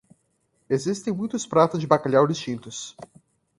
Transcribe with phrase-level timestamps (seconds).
[0.67, 2.97] Existem muitos pratos de bacalhau distintos.